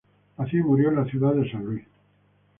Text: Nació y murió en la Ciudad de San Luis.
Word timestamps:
Nació 0.35 0.61
y 0.61 0.63
murió 0.63 0.89
en 0.89 0.95
la 0.95 1.05
Ciudad 1.05 1.35
de 1.35 1.47
San 1.51 1.63
Luis. 1.63 1.85